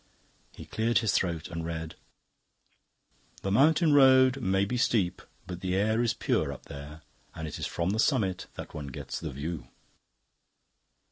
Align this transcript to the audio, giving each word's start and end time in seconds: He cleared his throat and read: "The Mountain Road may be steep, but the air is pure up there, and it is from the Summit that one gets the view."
He 0.53 0.65
cleared 0.65 0.97
his 0.97 1.13
throat 1.13 1.47
and 1.47 1.63
read: 1.63 1.93
"The 3.43 3.51
Mountain 3.51 3.93
Road 3.93 4.41
may 4.41 4.65
be 4.65 4.75
steep, 4.75 5.21
but 5.45 5.61
the 5.61 5.75
air 5.75 6.01
is 6.01 6.15
pure 6.15 6.51
up 6.51 6.65
there, 6.65 7.03
and 7.35 7.47
it 7.47 7.59
is 7.59 7.67
from 7.67 7.91
the 7.91 7.99
Summit 7.99 8.47
that 8.55 8.73
one 8.73 8.87
gets 8.87 9.19
the 9.19 9.29
view." 9.29 9.67